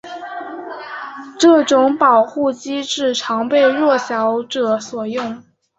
[1.37, 5.43] 这种保护机制常被弱小者所用。